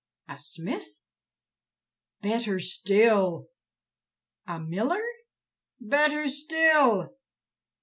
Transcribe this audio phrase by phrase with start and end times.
[0.27, 1.03] "A smith?"
[2.23, 3.49] "Better still!"
[4.47, 5.03] "A miller?"
[5.79, 7.17] "Better still!"